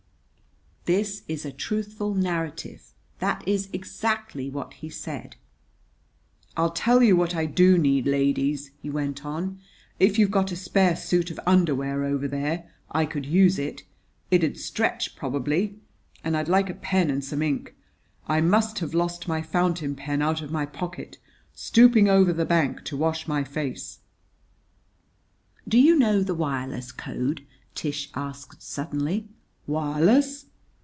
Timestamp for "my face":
23.27-23.99